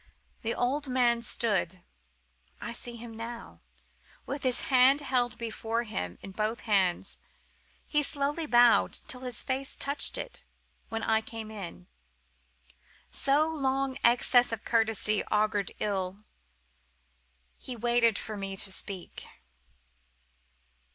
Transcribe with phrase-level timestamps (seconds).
[0.41, 6.65] "The old man stood—I see him now—with his hat held before him in both his
[6.65, 7.17] hands;
[7.85, 10.43] he slowly bowed till his face touched it
[10.89, 11.85] when I came in.
[13.11, 16.23] Such long excess of courtesy augured ill.
[17.59, 19.27] He waited for me to speak.